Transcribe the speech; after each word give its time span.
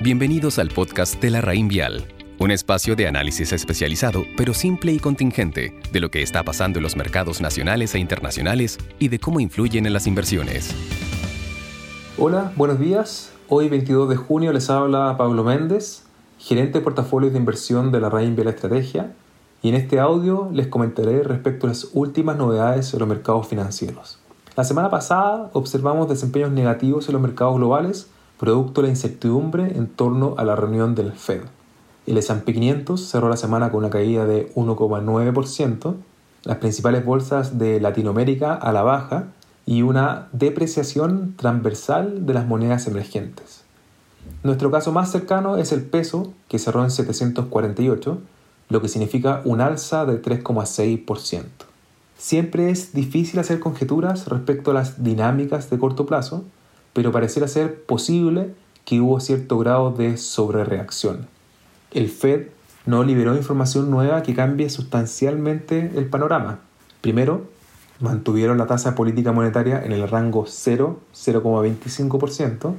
Bienvenidos 0.00 0.60
al 0.60 0.68
podcast 0.68 1.20
de 1.20 1.28
la 1.28 1.40
Raín 1.40 1.66
Vial, 1.66 2.06
un 2.38 2.52
espacio 2.52 2.94
de 2.94 3.08
análisis 3.08 3.52
especializado, 3.52 4.22
pero 4.36 4.54
simple 4.54 4.92
y 4.92 5.00
contingente, 5.00 5.74
de 5.92 5.98
lo 5.98 6.08
que 6.08 6.22
está 6.22 6.44
pasando 6.44 6.78
en 6.78 6.84
los 6.84 6.94
mercados 6.94 7.40
nacionales 7.40 7.96
e 7.96 7.98
internacionales 7.98 8.78
y 9.00 9.08
de 9.08 9.18
cómo 9.18 9.40
influyen 9.40 9.86
en 9.86 9.92
las 9.92 10.06
inversiones. 10.06 10.72
Hola, 12.16 12.52
buenos 12.54 12.78
días. 12.78 13.32
Hoy 13.48 13.68
22 13.68 14.08
de 14.08 14.14
junio 14.14 14.52
les 14.52 14.70
habla 14.70 15.16
Pablo 15.18 15.42
Méndez, 15.42 16.04
gerente 16.38 16.78
de 16.78 16.84
portafolios 16.84 17.32
de 17.32 17.40
inversión 17.40 17.90
de 17.90 17.98
la 17.98 18.08
Raín 18.08 18.36
Vial 18.36 18.46
Estrategia, 18.46 19.12
y 19.62 19.70
en 19.70 19.74
este 19.74 19.98
audio 19.98 20.48
les 20.52 20.68
comentaré 20.68 21.24
respecto 21.24 21.66
a 21.66 21.70
las 21.70 21.88
últimas 21.92 22.36
novedades 22.36 22.92
en 22.94 23.00
los 23.00 23.08
mercados 23.08 23.48
financieros. 23.48 24.20
La 24.54 24.62
semana 24.62 24.90
pasada 24.90 25.50
observamos 25.54 26.08
desempeños 26.08 26.52
negativos 26.52 27.08
en 27.08 27.14
los 27.14 27.22
mercados 27.22 27.56
globales, 27.56 28.08
producto 28.38 28.80
de 28.80 28.88
la 28.88 28.92
incertidumbre 28.92 29.76
en 29.76 29.88
torno 29.88 30.34
a 30.38 30.44
la 30.44 30.56
reunión 30.56 30.94
del 30.94 31.12
Fed. 31.12 31.42
El 32.06 32.16
S&P 32.18 32.52
500 32.54 33.00
cerró 33.00 33.28
la 33.28 33.36
semana 33.36 33.70
con 33.70 33.80
una 33.80 33.90
caída 33.90 34.24
de 34.24 34.52
1,9%, 34.54 35.94
las 36.44 36.56
principales 36.58 37.04
bolsas 37.04 37.58
de 37.58 37.80
Latinoamérica 37.80 38.54
a 38.54 38.72
la 38.72 38.82
baja 38.82 39.26
y 39.66 39.82
una 39.82 40.28
depreciación 40.32 41.34
transversal 41.36 42.24
de 42.24 42.32
las 42.32 42.46
monedas 42.46 42.86
emergentes. 42.86 43.64
Nuestro 44.42 44.70
caso 44.70 44.92
más 44.92 45.10
cercano 45.10 45.58
es 45.58 45.72
el 45.72 45.82
peso, 45.82 46.32
que 46.48 46.58
cerró 46.58 46.84
en 46.84 46.90
748, 46.90 48.18
lo 48.68 48.80
que 48.80 48.88
significa 48.88 49.42
un 49.44 49.60
alza 49.60 50.06
de 50.06 50.22
3,6%. 50.22 51.44
Siempre 52.16 52.70
es 52.70 52.92
difícil 52.92 53.38
hacer 53.40 53.60
conjeturas 53.60 54.26
respecto 54.28 54.70
a 54.70 54.74
las 54.74 55.02
dinámicas 55.02 55.70
de 55.70 55.78
corto 55.78 56.06
plazo, 56.06 56.44
pero 56.92 57.12
pareciera 57.12 57.48
ser 57.48 57.82
posible 57.84 58.54
que 58.84 59.00
hubo 59.00 59.20
cierto 59.20 59.58
grado 59.58 59.90
de 59.90 60.16
sobrereacción. 60.16 61.26
El 61.90 62.08
Fed 62.08 62.48
no 62.86 63.04
liberó 63.04 63.36
información 63.36 63.90
nueva 63.90 64.22
que 64.22 64.34
cambie 64.34 64.70
sustancialmente 64.70 65.92
el 65.94 66.06
panorama. 66.06 66.60
Primero, 67.02 67.46
mantuvieron 68.00 68.56
la 68.58 68.66
tasa 68.66 68.94
política 68.94 69.32
monetaria 69.32 69.84
en 69.84 69.92
el 69.92 70.08
rango 70.08 70.46
0,25%. 70.46 72.74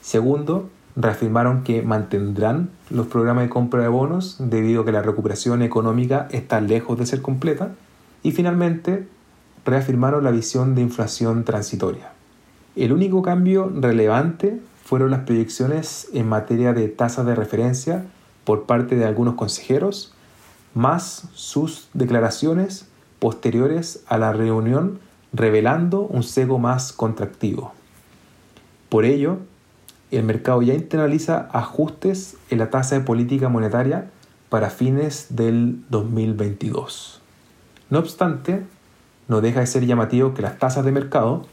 Segundo, 0.00 0.70
reafirmaron 0.96 1.62
que 1.64 1.82
mantendrán 1.82 2.70
los 2.90 3.08
programas 3.08 3.44
de 3.44 3.50
compra 3.50 3.82
de 3.82 3.88
bonos 3.88 4.36
debido 4.38 4.82
a 4.82 4.84
que 4.84 4.92
la 4.92 5.02
recuperación 5.02 5.62
económica 5.62 6.28
está 6.30 6.60
lejos 6.60 6.96
de 6.98 7.06
ser 7.06 7.22
completa. 7.22 7.72
Y 8.22 8.32
finalmente, 8.32 9.08
reafirmaron 9.64 10.22
la 10.24 10.30
visión 10.30 10.74
de 10.74 10.82
inflación 10.82 11.44
transitoria. 11.44 12.12
El 12.80 12.94
único 12.94 13.20
cambio 13.20 13.70
relevante 13.74 14.58
fueron 14.86 15.10
las 15.10 15.24
proyecciones 15.24 16.08
en 16.14 16.26
materia 16.26 16.72
de 16.72 16.88
tasas 16.88 17.26
de 17.26 17.34
referencia 17.34 18.06
por 18.44 18.64
parte 18.64 18.96
de 18.96 19.04
algunos 19.04 19.34
consejeros, 19.34 20.14
más 20.72 21.28
sus 21.34 21.90
declaraciones 21.92 22.88
posteriores 23.18 24.02
a 24.06 24.16
la 24.16 24.32
reunión 24.32 24.98
revelando 25.34 26.00
un 26.00 26.22
cego 26.22 26.58
más 26.58 26.94
contractivo. 26.94 27.74
Por 28.88 29.04
ello, 29.04 29.36
el 30.10 30.24
mercado 30.24 30.62
ya 30.62 30.72
internaliza 30.72 31.50
ajustes 31.52 32.38
en 32.48 32.60
la 32.60 32.70
tasa 32.70 32.94
de 32.94 33.04
política 33.04 33.50
monetaria 33.50 34.08
para 34.48 34.70
fines 34.70 35.26
del 35.28 35.84
2022. 35.90 37.20
No 37.90 37.98
obstante, 37.98 38.64
no 39.28 39.42
deja 39.42 39.60
de 39.60 39.66
ser 39.66 39.84
llamativo 39.84 40.32
que 40.32 40.40
las 40.40 40.58
tasas 40.58 40.86
de 40.86 40.92
mercado 40.92 41.44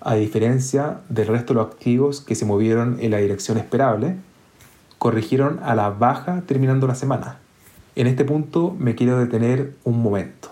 a 0.00 0.14
diferencia 0.14 1.00
del 1.08 1.26
resto 1.26 1.52
de 1.52 1.60
los 1.60 1.70
activos 1.70 2.20
que 2.20 2.34
se 2.34 2.46
movieron 2.46 2.98
en 3.00 3.10
la 3.10 3.18
dirección 3.18 3.58
esperable, 3.58 4.16
corrigieron 4.98 5.60
a 5.62 5.74
la 5.74 5.90
baja 5.90 6.42
terminando 6.46 6.86
la 6.86 6.94
semana. 6.94 7.38
En 7.96 8.06
este 8.06 8.24
punto 8.24 8.74
me 8.78 8.94
quiero 8.94 9.18
detener 9.18 9.74
un 9.84 10.02
momento. 10.02 10.48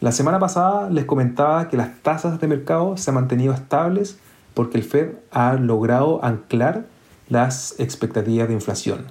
La 0.00 0.12
semana 0.12 0.38
pasada 0.38 0.90
les 0.90 1.04
comentaba 1.04 1.68
que 1.68 1.76
las 1.76 2.00
tasas 2.02 2.40
de 2.40 2.48
mercado 2.48 2.96
se 2.96 3.10
han 3.10 3.14
mantenido 3.14 3.54
estables 3.54 4.18
porque 4.54 4.78
el 4.78 4.84
Fed 4.84 5.10
ha 5.30 5.54
logrado 5.54 6.24
anclar 6.24 6.86
las 7.28 7.78
expectativas 7.78 8.48
de 8.48 8.54
inflación. 8.54 9.06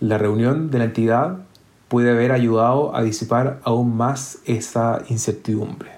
La 0.00 0.18
reunión 0.18 0.70
de 0.70 0.78
la 0.78 0.84
entidad 0.84 1.38
puede 1.88 2.10
haber 2.10 2.32
ayudado 2.32 2.94
a 2.94 3.02
disipar 3.02 3.58
aún 3.64 3.96
más 3.96 4.38
esa 4.44 5.02
incertidumbre. 5.08 5.97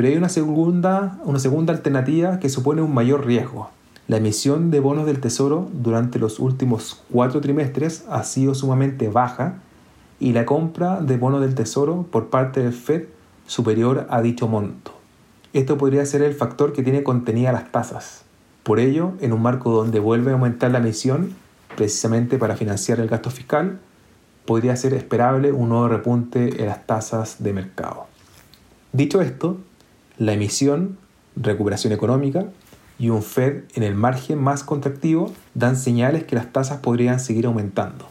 Pero 0.00 0.12
hay 0.12 0.16
una 0.16 0.30
segunda, 0.30 1.18
una 1.24 1.38
segunda 1.38 1.74
alternativa 1.74 2.38
que 2.38 2.48
supone 2.48 2.80
un 2.80 2.94
mayor 2.94 3.26
riesgo. 3.26 3.68
La 4.08 4.16
emisión 4.16 4.70
de 4.70 4.80
bonos 4.80 5.04
del 5.04 5.20
Tesoro 5.20 5.68
durante 5.74 6.18
los 6.18 6.40
últimos 6.40 7.02
cuatro 7.12 7.42
trimestres 7.42 8.06
ha 8.08 8.24
sido 8.24 8.54
sumamente 8.54 9.10
baja 9.10 9.56
y 10.18 10.32
la 10.32 10.46
compra 10.46 11.02
de 11.02 11.18
bonos 11.18 11.42
del 11.42 11.54
Tesoro 11.54 12.06
por 12.10 12.30
parte 12.30 12.62
del 12.62 12.72
Fed 12.72 13.08
superior 13.46 14.06
a 14.08 14.22
dicho 14.22 14.48
monto. 14.48 14.94
Esto 15.52 15.76
podría 15.76 16.06
ser 16.06 16.22
el 16.22 16.32
factor 16.32 16.72
que 16.72 16.82
tiene 16.82 17.02
contenida 17.02 17.52
las 17.52 17.70
tasas. 17.70 18.22
Por 18.62 18.80
ello, 18.80 19.12
en 19.20 19.34
un 19.34 19.42
marco 19.42 19.70
donde 19.70 20.00
vuelve 20.00 20.30
a 20.30 20.32
aumentar 20.32 20.70
la 20.70 20.78
emisión, 20.78 21.34
precisamente 21.76 22.38
para 22.38 22.56
financiar 22.56 23.00
el 23.00 23.08
gasto 23.08 23.28
fiscal, 23.28 23.80
podría 24.46 24.76
ser 24.76 24.94
esperable 24.94 25.52
un 25.52 25.68
nuevo 25.68 25.88
repunte 25.88 26.58
en 26.58 26.68
las 26.68 26.86
tasas 26.86 27.42
de 27.42 27.52
mercado. 27.52 28.06
Dicho 28.94 29.20
esto, 29.20 29.58
la 30.20 30.34
emisión, 30.34 30.98
recuperación 31.34 31.94
económica 31.94 32.44
y 32.98 33.08
un 33.08 33.22
Fed 33.22 33.62
en 33.74 33.82
el 33.82 33.94
margen 33.94 34.38
más 34.38 34.62
contractivo 34.62 35.32
dan 35.54 35.76
señales 35.76 36.24
que 36.24 36.36
las 36.36 36.52
tasas 36.52 36.80
podrían 36.80 37.18
seguir 37.18 37.46
aumentando. 37.46 38.06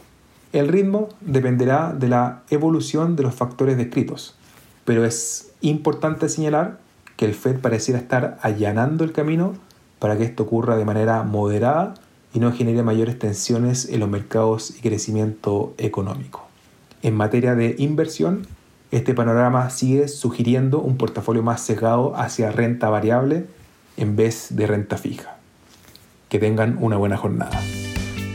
El 0.52 0.66
ritmo 0.66 1.08
dependerá 1.20 1.94
de 1.96 2.08
la 2.08 2.42
evolución 2.50 3.14
de 3.14 3.22
los 3.22 3.34
factores 3.36 3.76
descritos, 3.76 4.34
pero 4.84 5.04
es 5.04 5.52
importante 5.60 6.28
señalar 6.28 6.80
que 7.16 7.26
el 7.26 7.34
Fed 7.34 7.60
pareciera 7.60 8.00
estar 8.00 8.38
allanando 8.42 9.04
el 9.04 9.12
camino 9.12 9.54
para 10.00 10.18
que 10.18 10.24
esto 10.24 10.42
ocurra 10.42 10.76
de 10.76 10.84
manera 10.84 11.22
moderada 11.22 11.94
y 12.34 12.40
no 12.40 12.52
genere 12.52 12.82
mayores 12.82 13.20
tensiones 13.20 13.88
en 13.88 14.00
los 14.00 14.08
mercados 14.08 14.74
y 14.76 14.80
crecimiento 14.80 15.74
económico. 15.78 16.44
En 17.02 17.14
materia 17.14 17.54
de 17.54 17.76
inversión, 17.78 18.48
este 18.90 19.14
panorama 19.14 19.70
sigue 19.70 20.08
sugiriendo 20.08 20.80
un 20.80 20.96
portafolio 20.96 21.42
más 21.42 21.60
sesgado 21.60 22.16
hacia 22.16 22.50
renta 22.50 22.88
variable 22.88 23.46
en 23.96 24.16
vez 24.16 24.48
de 24.50 24.66
renta 24.66 24.96
fija. 24.96 25.38
Que 26.28 26.38
tengan 26.38 26.76
una 26.80 26.96
buena 26.96 27.16
jornada. 27.16 27.60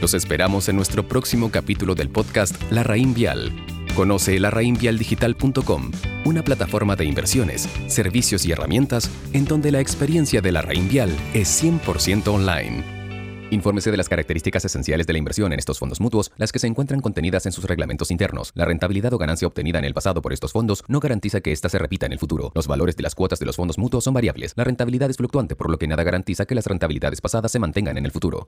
Los 0.01 0.13
esperamos 0.13 0.69
en 0.69 0.75
nuestro 0.75 1.07
próximo 1.07 1.51
capítulo 1.51 1.95
del 1.95 2.09
podcast 2.09 2.55
La 2.71 2.83
Raín 2.83 3.13
Vial. 3.13 3.53
Conoce 3.95 4.39
larraínvialdigital.com, 4.39 5.91
una 6.25 6.43
plataforma 6.43 6.95
de 6.95 7.05
inversiones, 7.05 7.69
servicios 7.87 8.45
y 8.45 8.51
herramientas 8.51 9.09
en 9.31 9.45
donde 9.45 9.71
la 9.71 9.79
experiencia 9.79 10.41
de 10.41 10.51
la 10.51 10.61
Raín 10.61 10.89
Vial 10.89 11.09
es 11.33 11.63
100% 11.63 12.27
online. 12.27 12.94
Infórmese 13.55 13.89
de 13.89 13.95
las 13.95 14.09
características 14.09 14.65
esenciales 14.65 15.07
de 15.07 15.13
la 15.13 15.19
inversión 15.19 15.53
en 15.53 15.59
estos 15.59 15.79
fondos 15.79 16.01
mutuos, 16.01 16.29
las 16.35 16.51
que 16.51 16.59
se 16.59 16.67
encuentran 16.67 16.99
contenidas 16.99 17.45
en 17.45 17.53
sus 17.53 17.63
reglamentos 17.63 18.11
internos. 18.11 18.51
La 18.53 18.65
rentabilidad 18.65 19.13
o 19.13 19.17
ganancia 19.17 19.47
obtenida 19.47 19.79
en 19.79 19.85
el 19.85 19.93
pasado 19.93 20.21
por 20.21 20.33
estos 20.33 20.51
fondos 20.51 20.83
no 20.89 20.99
garantiza 20.99 21.39
que 21.39 21.53
ésta 21.53 21.69
se 21.69 21.79
repita 21.79 22.05
en 22.05 22.11
el 22.11 22.19
futuro. 22.19 22.51
Los 22.53 22.67
valores 22.67 22.97
de 22.97 23.03
las 23.03 23.15
cuotas 23.15 23.39
de 23.39 23.45
los 23.45 23.55
fondos 23.55 23.77
mutuos 23.77 24.03
son 24.03 24.13
variables. 24.13 24.51
La 24.57 24.65
rentabilidad 24.65 25.09
es 25.09 25.15
fluctuante, 25.15 25.55
por 25.55 25.69
lo 25.69 25.77
que 25.77 25.87
nada 25.87 26.03
garantiza 26.03 26.45
que 26.45 26.53
las 26.53 26.65
rentabilidades 26.65 27.21
pasadas 27.21 27.49
se 27.49 27.59
mantengan 27.59 27.97
en 27.97 28.05
el 28.05 28.11
futuro. 28.11 28.43